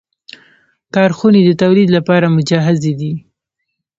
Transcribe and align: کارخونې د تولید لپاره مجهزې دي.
کارخونې 0.95 1.41
د 1.45 1.51
تولید 1.61 1.89
لپاره 1.97 2.25
مجهزې 2.37 2.93
دي. 2.99 3.13